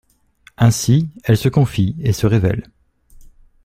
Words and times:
Ainsi, 0.57 1.09
elles 1.25 1.37
se 1.37 1.47
confient 1.47 1.95
et 1.99 2.11
se 2.11 2.25
révèlent. 2.25 2.65